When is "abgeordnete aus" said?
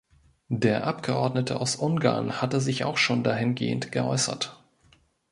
0.87-1.75